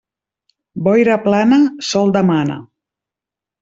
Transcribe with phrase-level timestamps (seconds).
[0.87, 1.61] Boira plana,
[1.93, 2.61] sol demana.